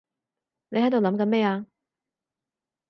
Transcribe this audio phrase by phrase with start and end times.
[0.69, 1.67] 你喺度諗緊咩啊？